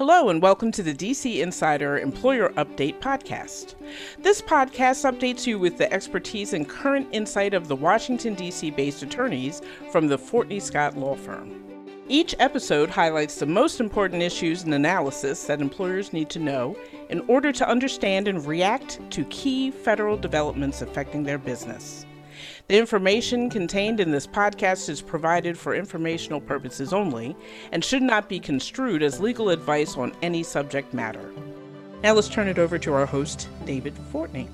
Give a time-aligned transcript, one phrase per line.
[0.00, 3.74] Hello, and welcome to the DC Insider Employer Update podcast.
[4.18, 8.70] This podcast updates you with the expertise and current insight of the Washington, D.C.
[8.70, 9.60] based attorneys
[9.92, 11.52] from the Fortney Scott Law Firm.
[12.08, 16.78] Each episode highlights the most important issues and analysis that employers need to know
[17.10, 22.06] in order to understand and react to key federal developments affecting their business.
[22.70, 27.34] The information contained in this podcast is provided for informational purposes only
[27.72, 31.34] and should not be construed as legal advice on any subject matter.
[32.04, 34.48] Now let's turn it over to our host, David Fortney.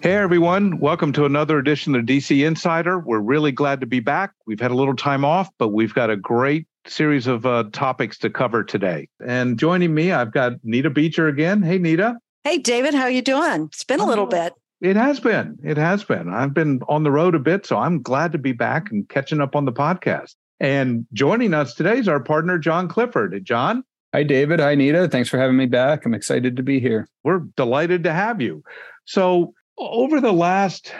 [0.00, 3.00] Hey everyone, welcome to another edition of DC Insider.
[3.00, 4.32] We're really glad to be back.
[4.46, 8.16] We've had a little time off, but we've got a great series of uh, topics
[8.20, 9.10] to cover today.
[9.22, 11.60] And joining me, I've got Nita Beecher again.
[11.60, 12.16] Hey Nita.
[12.44, 13.64] Hey David, how you doing?
[13.64, 14.54] It's been a little bit.
[14.80, 15.58] It has been.
[15.64, 16.28] It has been.
[16.28, 19.40] I've been on the road a bit, so I'm glad to be back and catching
[19.40, 20.36] up on the podcast.
[20.60, 23.44] And joining us today is our partner, John Clifford.
[23.44, 23.82] John?
[24.14, 24.60] Hi, David.
[24.60, 25.08] Hi, Nita.
[25.08, 26.06] Thanks for having me back.
[26.06, 27.08] I'm excited to be here.
[27.24, 28.62] We're delighted to have you.
[29.04, 30.92] So, over the last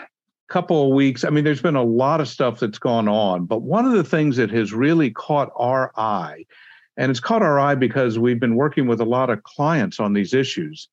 [0.49, 3.61] couple of weeks, I mean, there's been a lot of stuff that's gone on, but
[3.61, 6.45] one of the things that has really caught our eye,
[6.97, 10.13] and it's caught our eye because we've been working with a lot of clients on
[10.13, 10.87] these issues,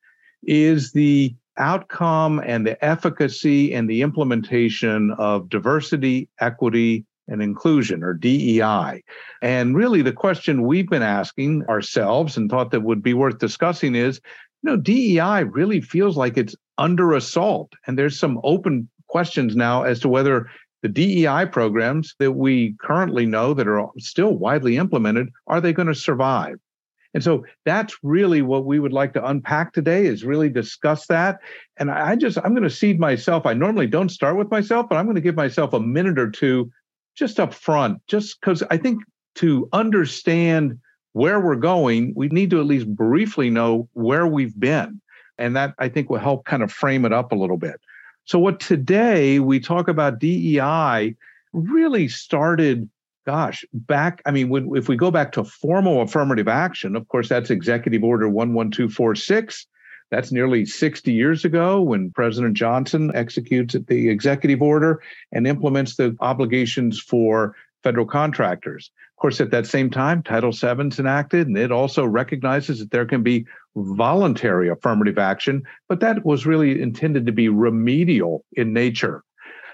[0.45, 8.15] is the outcome and the efficacy and the implementation of diversity, equity, and inclusion or
[8.15, 9.03] DEI.
[9.43, 13.95] And really the question we've been asking ourselves and thought that would be worth discussing
[13.95, 14.21] is,
[14.63, 17.73] you know, DEI really feels like it's under assault.
[17.87, 20.49] And there's some open questions now as to whether
[20.83, 25.89] the DEI programs that we currently know that are still widely implemented, are they going
[25.89, 26.59] to survive?
[27.17, 31.39] And so that's really what we would like to unpack today is really discuss that.
[31.79, 33.47] And I just, I'm going to seed myself.
[33.47, 36.31] I normally don't start with myself, but I'm going to give myself a minute or
[36.31, 36.71] two
[37.15, 39.03] just up front, just because I think
[39.37, 40.79] to understand
[41.15, 45.01] where we're going, we need to at least briefly know where we've been.
[45.39, 47.81] And that I think will help kind of frame it up a little bit.
[48.27, 51.17] So, what today we talk about DEI
[51.55, 52.91] really started
[53.27, 57.29] gosh, back, I mean, when, if we go back to formal affirmative action, of course,
[57.29, 59.67] that's Executive Order 11246.
[60.11, 66.17] That's nearly 60 years ago when President Johnson executes the executive order and implements the
[66.21, 68.93] obligations for federal contractors.
[69.17, 72.93] Of course, at that same time, Title VII is enacted, and it also recognizes that
[72.93, 78.73] there can be voluntary affirmative action, but that was really intended to be remedial in
[78.73, 79.25] nature.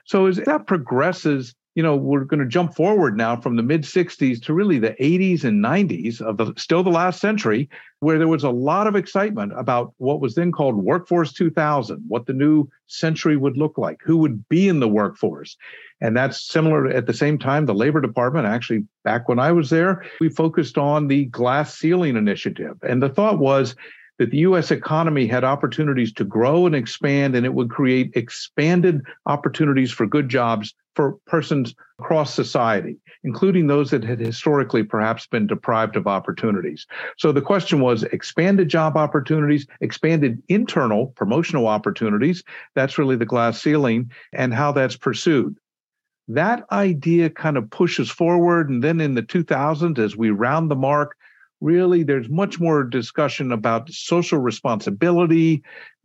[0.04, 3.82] So as that progresses you know, we're going to jump forward now from the mid
[3.82, 7.68] 60s to really the 80s and 90s of the still the last century,
[8.00, 12.26] where there was a lot of excitement about what was then called Workforce 2000, what
[12.26, 15.56] the new century would look like, who would be in the workforce.
[16.00, 19.70] And that's similar at the same time, the Labor Department, actually, back when I was
[19.70, 22.76] there, we focused on the glass ceiling initiative.
[22.82, 23.76] And the thought was,
[24.22, 29.02] that the US economy had opportunities to grow and expand, and it would create expanded
[29.26, 35.48] opportunities for good jobs for persons across society, including those that had historically perhaps been
[35.48, 36.86] deprived of opportunities.
[37.18, 42.44] So the question was expanded job opportunities, expanded internal promotional opportunities.
[42.76, 45.56] That's really the glass ceiling and how that's pursued.
[46.28, 48.70] That idea kind of pushes forward.
[48.70, 51.16] And then in the 2000s, as we round the mark,
[51.62, 55.62] really there's much more discussion about social responsibility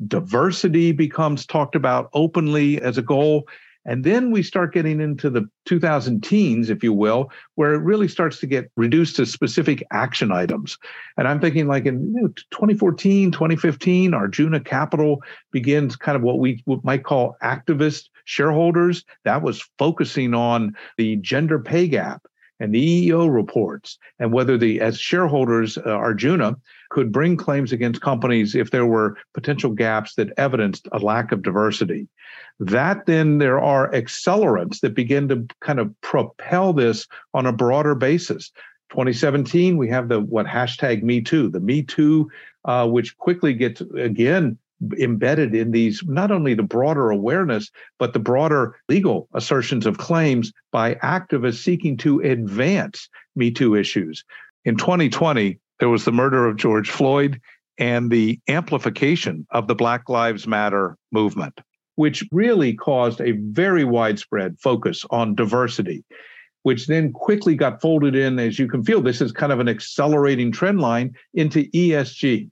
[0.08, 3.44] diversity becomes talked about openly as a goal
[3.88, 8.10] and then we start getting into the 2000 teens, if you will, where it really
[8.10, 10.78] starts to get reduced to specific action items.
[11.16, 16.40] And I'm thinking like in you know, 2014, 2015, Arjuna Capital begins kind of what
[16.40, 19.06] we might call activist shareholders.
[19.24, 22.28] That was focusing on the gender pay gap
[22.60, 26.56] and the EEO reports and whether the as shareholders uh, Arjuna
[26.90, 31.42] could bring claims against companies if there were potential gaps that evidenced a lack of
[31.42, 32.08] diversity.
[32.60, 37.94] That then there are accelerants that begin to kind of propel this on a broader
[37.96, 38.52] basis.
[38.90, 42.32] 2017, we have the what hashtag Me Too, the Me Too,
[42.66, 44.58] uh, which quickly gets again
[45.00, 50.54] embedded in these not only the broader awareness but the broader legal assertions of claims
[50.72, 54.24] by activists seeking to advance me too issues.
[54.66, 57.42] In 2020 there was the murder of george floyd
[57.80, 61.60] and the amplification of the black lives matter movement
[61.96, 66.04] which really caused a very widespread focus on diversity
[66.64, 69.70] which then quickly got folded in as you can feel this is kind of an
[69.70, 72.50] accelerating trend line into esg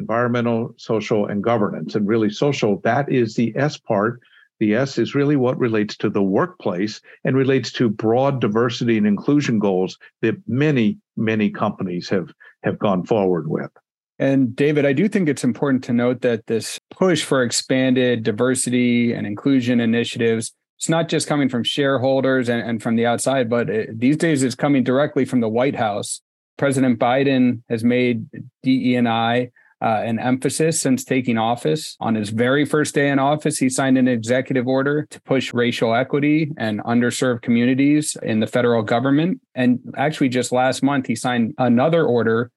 [0.00, 1.94] environmental, social, and governance.
[1.94, 4.20] And really, social, that is the S part.
[4.58, 9.06] The S is really what relates to the workplace and relates to broad diversity and
[9.06, 12.30] inclusion goals that many, many companies have,
[12.62, 13.70] have gone forward with.
[14.18, 19.14] And David, I do think it's important to note that this push for expanded diversity
[19.14, 23.70] and inclusion initiatives, it's not just coming from shareholders and, and from the outside, but
[23.70, 26.20] it, these days it's coming directly from the White House.
[26.58, 28.26] President Biden has made
[28.62, 29.50] DE&I
[29.82, 31.96] uh, an emphasis since taking office.
[32.00, 35.94] On his very first day in office, he signed an executive order to push racial
[35.94, 39.40] equity and underserved communities in the federal government.
[39.54, 42.50] And actually, just last month, he signed another order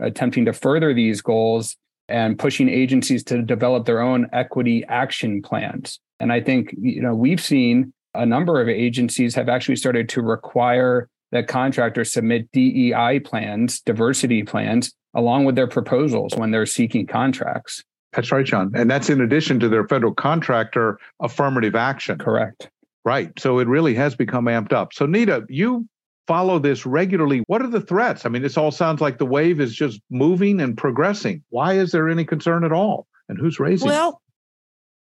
[0.00, 1.76] attempting to further these goals
[2.08, 6.00] and pushing agencies to develop their own equity action plans.
[6.20, 10.22] And I think, you know, we've seen a number of agencies have actually started to
[10.22, 17.06] require that contractors submit DEI plans, diversity plans, along with their proposals when they're seeking
[17.06, 17.82] contracts.
[18.12, 18.72] That's right, John.
[18.74, 22.18] And that's in addition to their federal contractor affirmative action.
[22.18, 22.70] Correct.
[23.04, 23.32] Right.
[23.38, 24.92] So it really has become amped up.
[24.92, 25.86] So, Nita, you
[26.26, 27.42] follow this regularly.
[27.46, 28.26] What are the threats?
[28.26, 31.42] I mean, this all sounds like the wave is just moving and progressing.
[31.50, 33.06] Why is there any concern at all?
[33.28, 34.12] And who's raising well, it?
[34.12, 34.22] Well,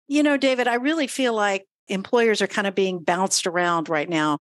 [0.07, 4.09] you know, David, I really feel like employers are kind of being bounced around right
[4.09, 4.37] now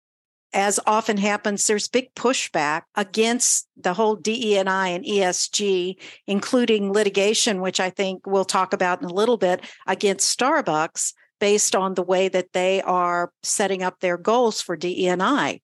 [0.56, 7.82] as often happens, there's big pushback against the whole DE&I and ESG, including litigation, which
[7.82, 12.30] I think we'll talk about in a little bit, against Starbucks based on the way
[12.30, 15.60] that they are setting up their goals for DE&I.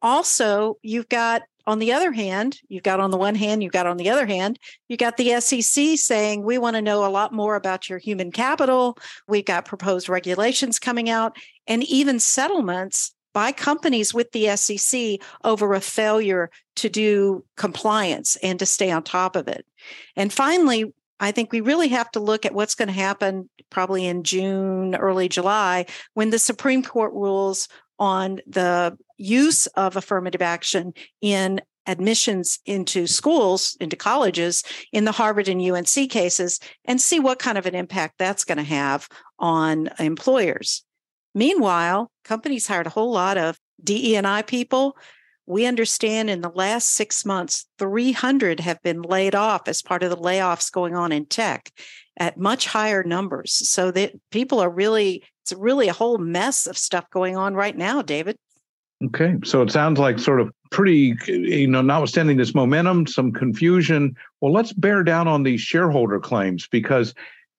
[0.00, 3.88] Also, you've got on the other hand, you've got on the one hand, you've got
[3.88, 7.32] on the other hand, you got the SEC saying, we want to know a lot
[7.32, 8.96] more about your human capital.
[9.26, 15.74] We've got proposed regulations coming out and even settlements by companies with the SEC over
[15.74, 19.66] a failure to do compliance and to stay on top of it.
[20.16, 24.06] And finally, I think we really have to look at what's going to happen probably
[24.06, 25.84] in June, early July,
[26.14, 27.68] when the Supreme Court rules
[27.98, 34.62] on the use of affirmative action in admissions into schools, into colleges,
[34.92, 38.56] in the Harvard and UNC cases, and see what kind of an impact that's going
[38.56, 40.85] to have on employers.
[41.36, 44.96] Meanwhile, companies hired a whole lot of DE&I people.
[45.44, 50.08] We understand in the last six months, 300 have been laid off as part of
[50.08, 51.70] the layoffs going on in tech
[52.16, 53.52] at much higher numbers.
[53.52, 57.76] So that people are really, it's really a whole mess of stuff going on right
[57.76, 58.38] now, David.
[59.04, 59.36] Okay.
[59.44, 64.16] So it sounds like sort of pretty, you know, notwithstanding this momentum, some confusion.
[64.40, 67.12] Well, let's bear down on these shareholder claims because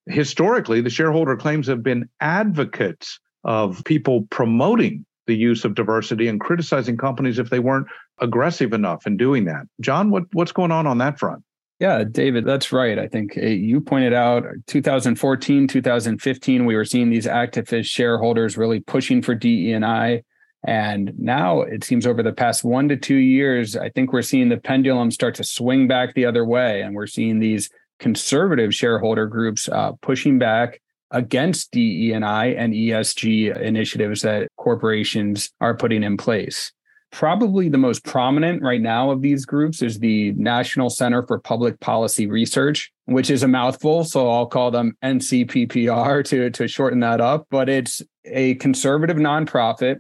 [0.08, 6.40] historically the shareholder claims have been advocates of people promoting the use of diversity and
[6.40, 7.88] criticizing companies if they weren't
[8.20, 9.66] aggressive enough in doing that.
[9.82, 11.44] John, what, what's going on on that front?
[11.80, 12.98] Yeah, David, that's right.
[12.98, 18.80] I think eh, you pointed out 2014, 2015, we were seeing these activist shareholders really
[18.80, 20.24] pushing for DE&I.
[20.66, 24.50] And now it seems over the past one to two years, I think we're seeing
[24.50, 26.82] the pendulum start to swing back the other way.
[26.82, 27.70] And we're seeing these
[28.00, 36.04] conservative shareholder groups uh, pushing back against DE&I and ESG initiatives that corporations are putting
[36.04, 36.72] in place.
[37.12, 41.80] Probably the most prominent right now of these groups is the National Center for Public
[41.80, 44.04] Policy Research, which is a mouthful.
[44.04, 47.48] So I'll call them NCPPR to, to shorten that up.
[47.50, 49.98] But it's a conservative nonprofit,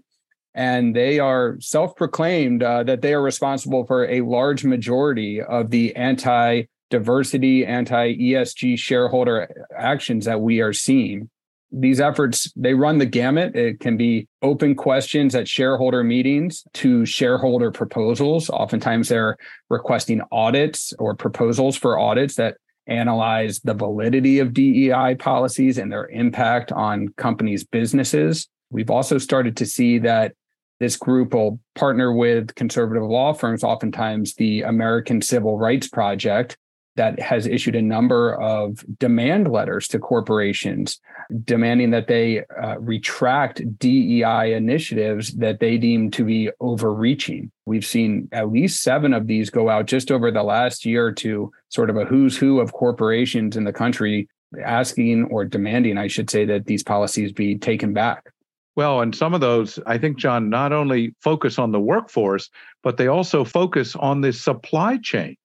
[0.54, 5.71] and they are self proclaimed uh, that they are responsible for a large majority of
[5.71, 11.30] the anti diversity, anti ESG shareholder actions that we are seeing.
[11.72, 13.56] These efforts, they run the gamut.
[13.56, 18.50] It can be open questions at shareholder meetings to shareholder proposals.
[18.50, 19.38] Oftentimes they're
[19.69, 22.56] requesting audits or proposals for audits that
[22.88, 28.48] analyze the validity of DEI policies and their impact on companies' businesses.
[28.69, 30.34] We've also started to see that
[30.80, 36.57] this group will partner with conservative law firms, oftentimes the American Civil Rights Project,
[36.97, 40.99] that has issued a number of demand letters to corporations
[41.44, 47.51] demanding that they uh, retract DEI initiatives that they deem to be overreaching.
[47.66, 51.51] We've seen at least seven of these go out just over the last year two,
[51.69, 54.27] sort of a who's who of corporations in the country
[54.63, 58.31] asking or demanding, I should say, that these policies be taken back.
[58.75, 62.49] Well, and some of those, I think, John, not only focus on the workforce,
[62.83, 65.35] but they also focus on the supply chain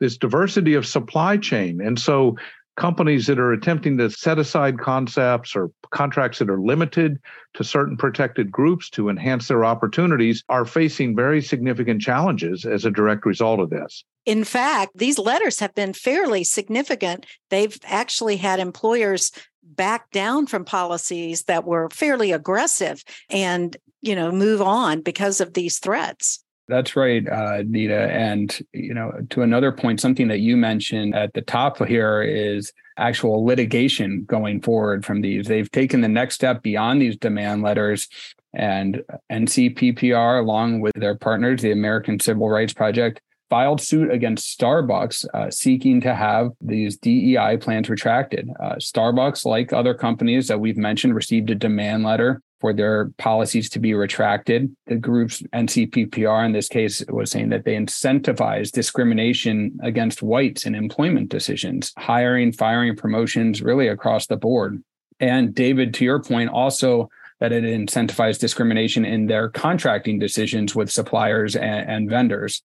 [0.00, 1.80] this diversity of supply chain.
[1.80, 2.36] And so
[2.78, 7.18] companies that are attempting to set aside concepts or contracts that are limited
[7.54, 12.90] to certain protected groups to enhance their opportunities are facing very significant challenges as a
[12.90, 14.04] direct result of this.
[14.24, 17.26] In fact, these letters have been fairly significant.
[17.50, 19.32] They've actually had employers
[19.64, 25.54] back down from policies that were fairly aggressive and, you know, move on because of
[25.54, 26.44] these threats.
[26.68, 28.10] That's right, uh, Nita.
[28.12, 32.72] And, you know, to another point, something that you mentioned at the top here is
[32.98, 35.46] actual litigation going forward from these.
[35.46, 38.06] They've taken the next step beyond these demand letters
[38.52, 45.24] and NCPPR, along with their partners, the American Civil Rights Project, filed suit against Starbucks
[45.32, 48.46] uh, seeking to have these DEI plans retracted.
[48.60, 53.70] Uh, Starbucks, like other companies that we've mentioned, received a demand letter for their policies
[53.70, 54.74] to be retracted.
[54.86, 60.74] The group's NCPPR in this case was saying that they incentivize discrimination against whites in
[60.74, 64.82] employment decisions, hiring, firing, promotions, really across the board.
[65.20, 67.08] And David, to your point, also
[67.40, 72.62] that it incentivized discrimination in their contracting decisions with suppliers and, and vendors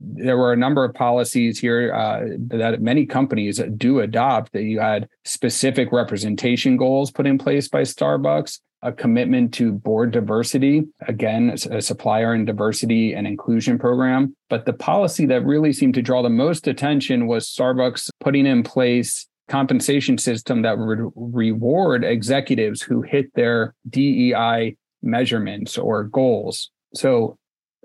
[0.00, 4.80] there were a number of policies here uh, that many companies do adopt that you
[4.80, 11.54] had specific representation goals put in place by starbucks a commitment to board diversity again
[11.70, 14.34] a supplier and diversity and inclusion program.
[14.48, 18.62] But the policy that really seemed to draw the most attention was starbucks putting in
[18.62, 26.70] place compensation system that would reward executives who hit their dei measurements or goals.
[26.94, 27.36] So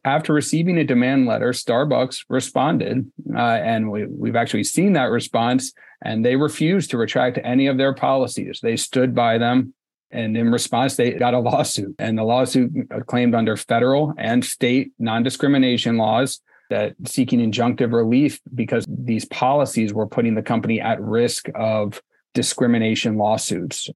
[0.06, 5.74] after receiving a demand letter, Starbucks responded, uh, and we, we've actually seen that response,
[6.04, 8.60] and they refused to retract any of their policies.
[8.62, 9.74] They stood by them.
[10.12, 11.96] And in response, they got a lawsuit.
[11.98, 12.72] And the lawsuit
[13.08, 19.92] claimed under federal and state non discrimination laws that seeking injunctive relief because these policies
[19.92, 22.02] were putting the company at risk of
[22.36, 23.90] discrimination lawsuits.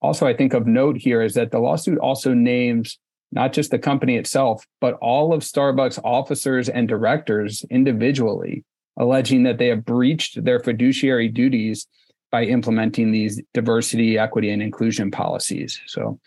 [0.00, 2.98] Also, I think of note here is that the lawsuit also names
[3.32, 8.64] not just the company itself, but all of Starbucks officers and directors individually,
[8.96, 11.86] alleging that they have breached their fiduciary duties
[12.30, 15.80] by implementing these diversity, equity, and inclusion policies.
[15.86, 16.18] So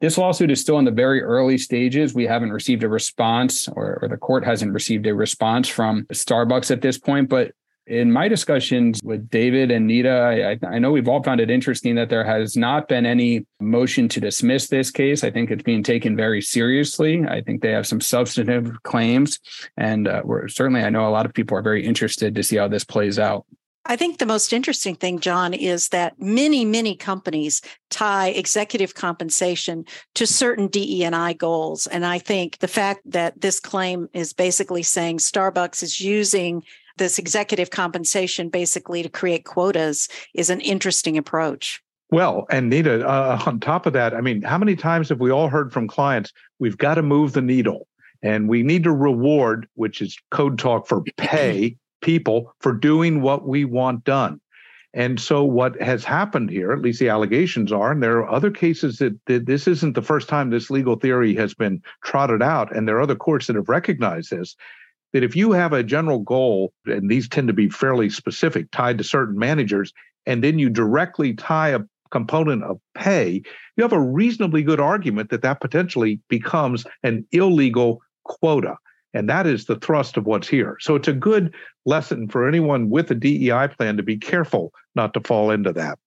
[0.00, 2.14] this lawsuit is still in the very early stages.
[2.14, 6.70] We haven't received a response, or, or the court hasn't received a response from Starbucks
[6.70, 7.52] at this point, but
[7.86, 11.94] in my discussions with David and Nita, I, I, know we've all found it interesting
[11.94, 15.22] that there has not been any motion to dismiss this case.
[15.22, 17.24] I think it's being taken very seriously.
[17.28, 19.38] I think they have some substantive claims,
[19.76, 22.56] and uh, we're certainly I know a lot of people are very interested to see
[22.56, 23.46] how this plays out.
[23.88, 29.84] I think the most interesting thing, John, is that many, many companies tie executive compensation
[30.16, 31.86] to certain DE and I goals.
[31.86, 36.64] And I think the fact that this claim is basically saying Starbucks is using
[36.96, 41.82] this executive compensation basically to create quotas is an interesting approach.
[42.10, 45.30] Well, and Nita, uh, on top of that, I mean, how many times have we
[45.30, 47.86] all heard from clients, we've got to move the needle
[48.22, 53.46] and we need to reward, which is code talk for pay people for doing what
[53.46, 54.40] we want done.
[54.94, 58.50] And so, what has happened here, at least the allegations are, and there are other
[58.50, 62.74] cases that, that, this isn't the first time this legal theory has been trotted out,
[62.74, 64.56] and there are other courts that have recognized this,
[65.16, 68.98] that if you have a general goal, and these tend to be fairly specific, tied
[68.98, 69.90] to certain managers,
[70.26, 71.80] and then you directly tie a
[72.10, 73.40] component of pay,
[73.78, 78.76] you have a reasonably good argument that that potentially becomes an illegal quota.
[79.14, 80.76] And that is the thrust of what's here.
[80.80, 81.54] So it's a good
[81.86, 85.98] lesson for anyone with a DEI plan to be careful not to fall into that.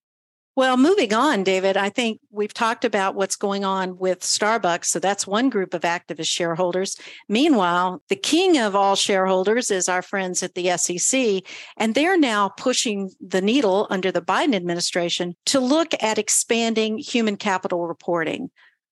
[0.60, 4.88] Well, moving on, David, I think we've talked about what's going on with Starbucks.
[4.88, 6.98] So that's one group of activist shareholders.
[7.30, 11.44] Meanwhile, the king of all shareholders is our friends at the SEC,
[11.78, 17.38] and they're now pushing the needle under the Biden administration to look at expanding human
[17.38, 18.50] capital reporting.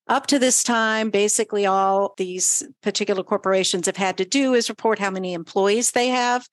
[0.08, 4.98] Up to this time, basically all these particular corporations have had to do is report
[4.98, 6.48] how many employees they have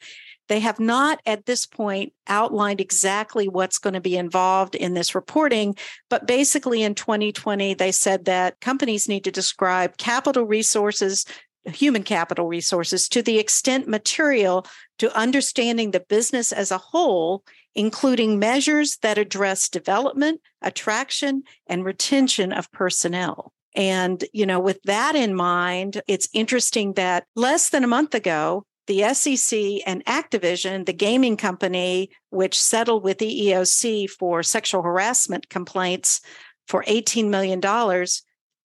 [0.48, 5.16] they have not at this point outlined exactly what's going to be involved in this
[5.16, 5.76] reporting,
[6.10, 11.26] but basically in 2020, they said that companies need to describe capital resources,
[11.66, 14.66] human capital resources, to the extent material
[15.00, 22.54] to understanding the business as a whole, including measures that address development, attraction, and retention
[22.54, 23.52] of personnel.
[23.76, 28.66] And, you know, with that in mind, it's interesting that less than a month ago,
[28.88, 35.50] the SEC and Activision, the gaming company, which settled with the EEOC for sexual harassment
[35.50, 36.22] complaints
[36.68, 37.62] for $18 million,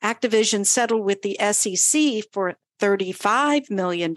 [0.03, 4.15] Activision settled with the SEC for $35 million.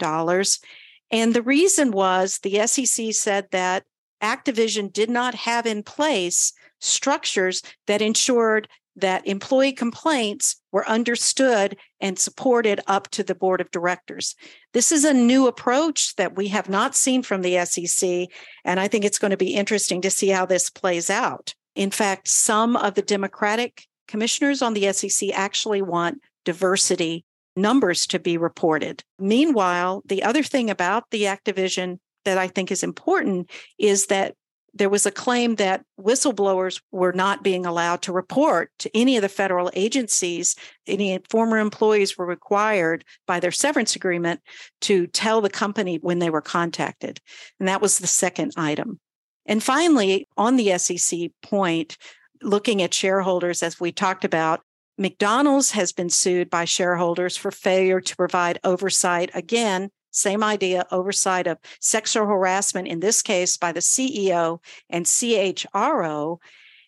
[1.10, 3.84] And the reason was the SEC said that
[4.22, 12.18] Activision did not have in place structures that ensured that employee complaints were understood and
[12.18, 14.34] supported up to the board of directors.
[14.72, 18.28] This is a new approach that we have not seen from the SEC,
[18.64, 21.54] and I think it's going to be interesting to see how this plays out.
[21.74, 27.24] In fact, some of the Democratic commissioners on the SEC actually want diversity
[27.56, 29.02] numbers to be reported.
[29.18, 34.34] Meanwhile, the other thing about the Activision that I think is important is that
[34.74, 39.22] there was a claim that whistleblowers were not being allowed to report to any of
[39.22, 40.56] the federal agencies.
[40.86, 44.40] Any former employees were required by their severance agreement
[44.82, 47.20] to tell the company when they were contacted.
[47.60, 48.98] And that was the second item.
[49.46, 51.96] And finally, on the SEC point,
[52.42, 54.60] looking at shareholders, as we talked about,
[54.96, 59.30] McDonald's has been sued by shareholders for failure to provide oversight.
[59.34, 66.38] Again, same idea oversight of sexual harassment, in this case by the CEO and CHRO.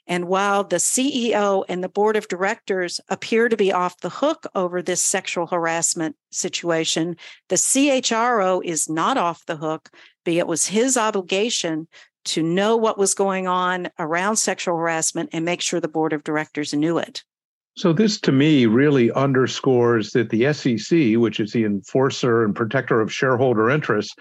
[0.09, 4.47] And while the CEO and the board of directors appear to be off the hook
[4.55, 7.17] over this sexual harassment situation,
[7.49, 9.91] the CHRO is not off the hook,
[10.25, 11.89] but it was his obligation
[12.27, 16.25] to know what was going on around sexual harassment and make sure the board of
[16.25, 17.25] directors knew it.
[17.77, 23.03] So, this to me really underscores that the SEC, which is the enforcer and protector
[23.03, 24.15] of shareholder interests,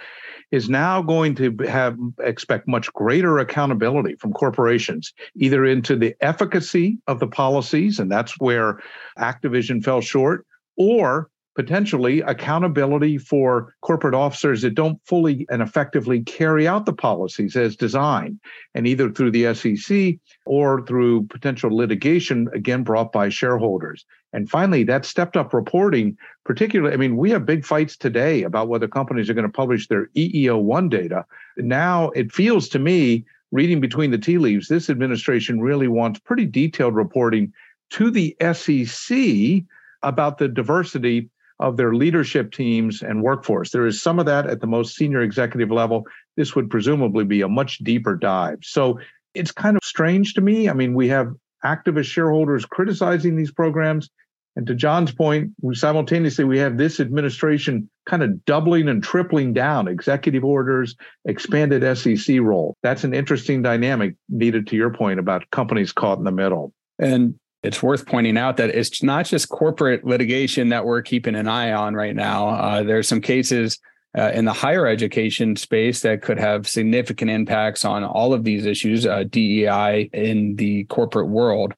[0.52, 6.98] is now going to have expect much greater accountability from corporations, either into the efficacy
[7.08, 8.82] of the policies, and that's where
[9.18, 10.46] Activision fell short,
[10.76, 17.56] or potentially accountability for corporate officers that don't fully and effectively carry out the policies
[17.56, 18.40] as designed,
[18.74, 24.06] and either through the SEC or through potential litigation, again, brought by shareholders.
[24.34, 28.68] And finally, that stepped up reporting, particularly, I mean, we have big fights today about
[28.68, 31.26] whether companies are going to publish their EEO1 data.
[31.58, 36.46] Now it feels to me, reading between the tea leaves, this administration really wants pretty
[36.46, 37.54] detailed reporting
[37.92, 39.64] to the SEC
[40.04, 43.72] about the diversity of their leadership teams and workforce.
[43.72, 46.06] There is some of that at the most senior executive level.
[46.36, 48.60] This would presumably be a much deeper dive.
[48.62, 49.00] So
[49.34, 50.70] it's kind of strange to me.
[50.70, 51.34] I mean, we have
[51.64, 54.10] activist shareholders criticizing these programs.
[54.58, 59.52] And to John's point, we simultaneously we have this administration kind of doubling and tripling
[59.54, 60.96] down executive orders,
[61.26, 62.78] expanded SEC role.
[62.82, 66.72] That's an interesting dynamic Nita to your point about companies caught in the middle.
[67.00, 71.48] And it's worth pointing out that it's not just corporate litigation that we're keeping an
[71.48, 72.50] eye on right now.
[72.50, 73.80] Uh, there's some cases
[74.16, 78.66] uh, in the higher education space that could have significant impacts on all of these
[78.66, 81.74] issues, uh, DEI in the corporate world.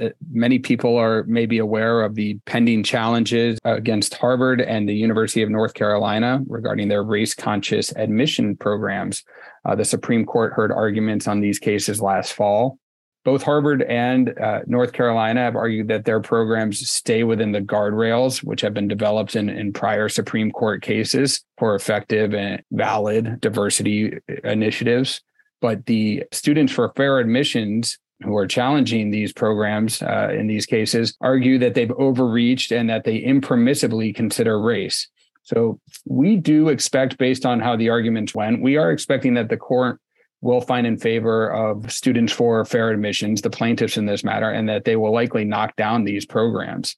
[0.00, 5.42] Uh, many people are maybe aware of the pending challenges against Harvard and the University
[5.42, 9.24] of North Carolina regarding their race conscious admission programs.
[9.64, 12.78] Uh, the Supreme Court heard arguments on these cases last fall
[13.24, 18.42] both Harvard and uh, North Carolina have argued that their programs stay within the guardrails,
[18.42, 24.18] which have been developed in, in prior Supreme Court cases for effective and valid diversity
[24.42, 25.20] initiatives.
[25.60, 31.16] But the Students for Fair Admissions, who are challenging these programs uh, in these cases,
[31.20, 35.08] argue that they've overreached and that they impermissibly consider race.
[35.44, 39.56] So we do expect, based on how the arguments went, we are expecting that the
[39.56, 40.00] court
[40.42, 44.68] will find in favor of students for fair admissions, the plaintiffs in this matter, and
[44.68, 46.96] that they will likely knock down these programs.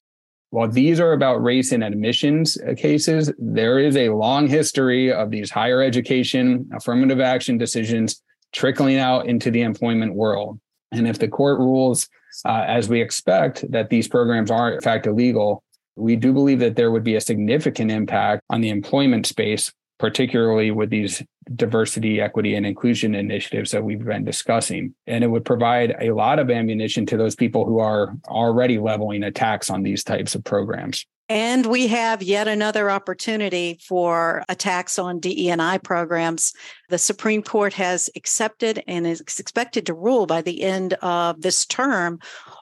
[0.49, 5.51] While these are about race and admissions cases, there is a long history of these
[5.51, 10.59] higher education affirmative action decisions trickling out into the employment world.
[10.91, 12.07] And if the court rules,
[12.45, 15.63] uh, as we expect, that these programs are in fact illegal,
[15.95, 20.71] we do believe that there would be a significant impact on the employment space particularly
[20.71, 21.23] with these
[21.55, 24.93] diversity, equity, and inclusion initiatives that we've been discussing.
[25.07, 29.23] And it would provide a lot of ammunition to those people who are already leveling
[29.23, 31.05] attacks on these types of programs.
[31.27, 36.53] And we have yet another opportunity for attacks on DEI programs.
[36.89, 41.65] The Supreme Court has accepted and is expected to rule by the end of this
[41.65, 42.19] term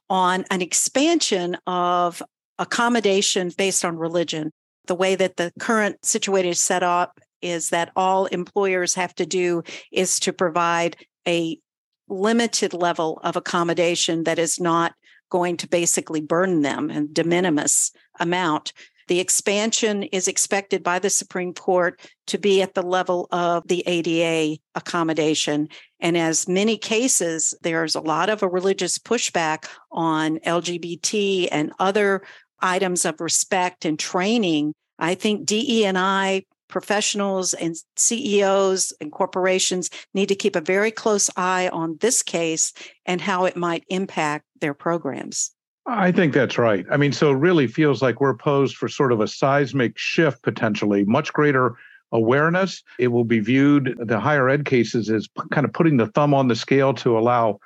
[0.09, 2.23] on an expansion of
[2.57, 4.51] accommodation based on religion.
[4.87, 9.25] The way that the current situation is set up is that all employers have to
[9.25, 11.59] do is to provide a
[12.07, 14.93] limited level of accommodation that is not
[15.29, 18.73] going to basically burden them and de minimis amount.
[19.07, 23.83] The expansion is expected by the Supreme Court to be at the level of the
[23.85, 25.67] ADA accommodation.
[25.99, 32.23] And as many cases, there's a lot of a religious pushback on LGBT and other
[32.63, 39.91] items of respect and training, I think DE and I professionals and CEOs and corporations
[40.15, 42.73] need to keep a very close eye on this case
[43.05, 45.51] and how it might impact their programs.
[45.85, 46.83] I think that's right.
[46.89, 50.41] I mean, so it really feels like we're posed for sort of a seismic shift
[50.41, 51.75] potentially, much greater
[52.11, 52.81] awareness.
[52.97, 56.47] It will be viewed, the higher ed cases, as kind of putting the thumb on
[56.47, 57.59] the scale to allow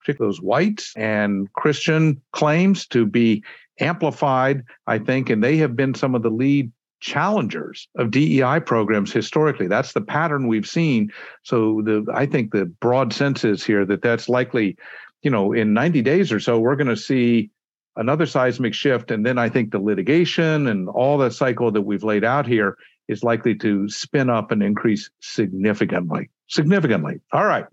[0.00, 3.44] particularly those whites and Christian claims to be
[3.78, 9.12] amplified, I think, and they have been some of the lead challengers of DEI programs
[9.12, 9.66] historically.
[9.66, 11.10] That's the pattern we've seen.
[11.42, 14.76] So the I think the broad sense is here that that's likely,
[15.22, 17.50] you know, in 90 days or so, we're going to see
[17.96, 19.10] another seismic shift.
[19.10, 22.76] And then I think the litigation and all the cycle that we've laid out here
[23.08, 26.30] is likely to spin up and increase significantly.
[26.48, 27.20] Significantly.
[27.32, 27.64] All right.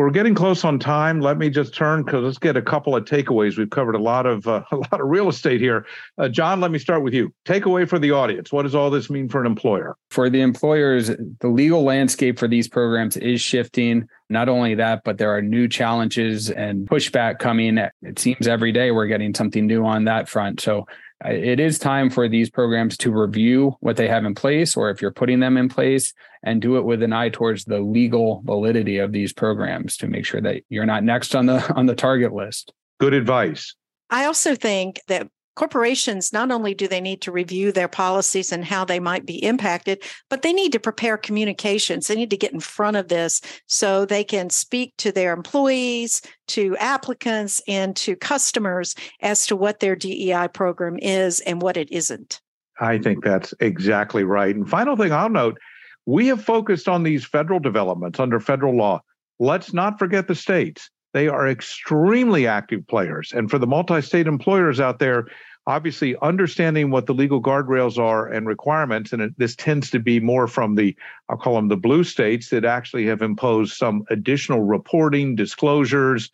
[0.00, 1.20] We're getting close on time.
[1.20, 3.58] Let me just turn because let's get a couple of takeaways.
[3.58, 5.84] We've covered a lot of uh, a lot of real estate here.
[6.16, 7.34] Uh, John, let me start with you.
[7.44, 8.50] Takeaway for the audience.
[8.50, 9.98] What does all this mean for an employer?
[10.10, 11.10] For the employers,
[11.40, 14.08] the legal landscape for these programs is shifting.
[14.30, 17.76] Not only that, but there are new challenges and pushback coming.
[17.76, 20.60] It seems every day we're getting something new on that front.
[20.60, 20.86] So
[21.24, 25.02] it is time for these programs to review what they have in place, or if
[25.02, 28.98] you're putting them in place, and do it with an eye towards the legal validity
[28.98, 32.32] of these programs to make sure that you're not next on the on the target
[32.32, 32.72] list.
[32.98, 33.74] Good advice.
[34.10, 38.64] I also think that corporations not only do they need to review their policies and
[38.64, 42.06] how they might be impacted, but they need to prepare communications.
[42.06, 46.22] They need to get in front of this so they can speak to their employees,
[46.48, 51.90] to applicants, and to customers as to what their DEI program is and what it
[51.92, 52.40] isn't.
[52.80, 54.54] I think that's exactly right.
[54.54, 55.58] And final thing I'll note
[56.06, 59.02] we have focused on these federal developments under federal law.
[59.38, 60.90] Let's not forget the states.
[61.12, 63.32] They are extremely active players.
[63.32, 65.26] And for the multi state employers out there,
[65.66, 70.46] obviously understanding what the legal guardrails are and requirements, and this tends to be more
[70.46, 70.96] from the,
[71.28, 76.30] I'll call them the blue states that actually have imposed some additional reporting, disclosures,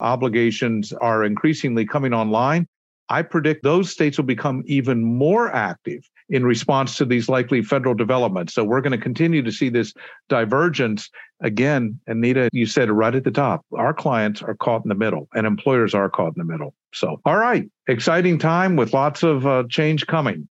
[0.00, 2.66] obligations are increasingly coming online.
[3.10, 7.94] I predict those states will become even more active in response to these likely federal
[7.94, 8.52] developments.
[8.52, 9.94] So we're going to continue to see this
[10.28, 11.08] divergence.
[11.40, 13.64] Again, Anita, you said right at the top.
[13.76, 16.74] Our clients are caught in the middle and employers are caught in the middle.
[16.92, 20.48] So, all right, exciting time with lots of uh, change coming.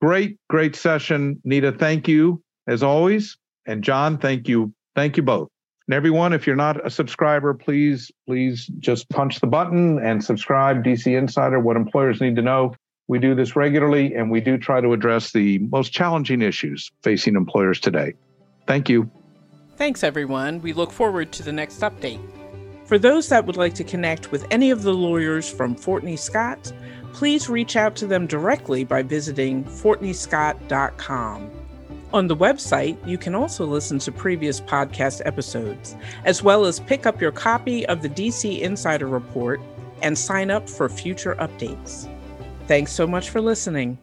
[0.00, 1.40] Great, great session.
[1.44, 3.36] Nita, thank you as always.
[3.66, 4.72] And John, thank you.
[4.96, 5.48] Thank you both.
[5.86, 10.84] And everyone, if you're not a subscriber, please, please just punch the button and subscribe.
[10.84, 12.74] DC Insider, what employers need to know.
[13.08, 17.34] We do this regularly, and we do try to address the most challenging issues facing
[17.34, 18.14] employers today.
[18.68, 19.10] Thank you.
[19.80, 20.60] Thanks, everyone.
[20.60, 22.20] We look forward to the next update.
[22.84, 26.70] For those that would like to connect with any of the lawyers from Fortney Scott,
[27.14, 31.50] please reach out to them directly by visiting fortneyscott.com.
[32.12, 37.06] On the website, you can also listen to previous podcast episodes, as well as pick
[37.06, 39.62] up your copy of the DC Insider Report
[40.02, 42.06] and sign up for future updates.
[42.66, 43.96] Thanks so much for listening.